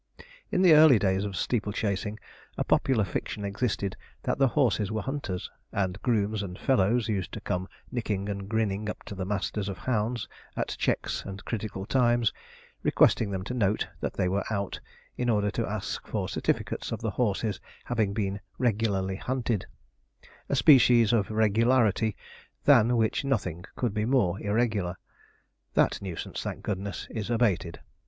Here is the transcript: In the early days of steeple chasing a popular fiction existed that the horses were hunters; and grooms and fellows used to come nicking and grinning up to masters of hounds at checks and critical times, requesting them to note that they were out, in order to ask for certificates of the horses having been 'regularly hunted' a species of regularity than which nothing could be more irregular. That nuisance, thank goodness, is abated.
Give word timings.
In 0.49 0.63
the 0.63 0.73
early 0.73 0.97
days 0.97 1.25
of 1.25 1.35
steeple 1.35 1.71
chasing 1.73 2.19
a 2.57 2.63
popular 2.63 3.03
fiction 3.03 3.45
existed 3.45 3.95
that 4.23 4.39
the 4.39 4.47
horses 4.47 4.91
were 4.91 5.03
hunters; 5.03 5.47
and 5.71 6.01
grooms 6.01 6.41
and 6.41 6.57
fellows 6.57 7.07
used 7.07 7.31
to 7.33 7.39
come 7.39 7.67
nicking 7.91 8.27
and 8.27 8.49
grinning 8.49 8.89
up 8.89 9.03
to 9.03 9.15
masters 9.25 9.69
of 9.69 9.77
hounds 9.77 10.27
at 10.57 10.69
checks 10.79 11.23
and 11.23 11.45
critical 11.45 11.85
times, 11.85 12.33
requesting 12.81 13.29
them 13.29 13.43
to 13.43 13.53
note 13.53 13.89
that 13.99 14.13
they 14.13 14.27
were 14.27 14.43
out, 14.49 14.79
in 15.17 15.29
order 15.29 15.51
to 15.51 15.67
ask 15.67 16.07
for 16.07 16.27
certificates 16.27 16.91
of 16.91 17.01
the 17.01 17.11
horses 17.11 17.59
having 17.85 18.11
been 18.11 18.39
'regularly 18.57 19.17
hunted' 19.17 19.67
a 20.49 20.55
species 20.55 21.13
of 21.13 21.29
regularity 21.29 22.15
than 22.63 22.97
which 22.97 23.23
nothing 23.23 23.65
could 23.75 23.93
be 23.93 24.05
more 24.05 24.39
irregular. 24.41 24.97
That 25.75 26.01
nuisance, 26.01 26.41
thank 26.41 26.63
goodness, 26.63 27.05
is 27.11 27.29
abated. 27.29 27.81